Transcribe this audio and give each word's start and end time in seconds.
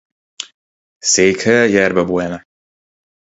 Székhelye 0.99 1.67
Yerba 1.67 2.03
Buena. 2.05 2.45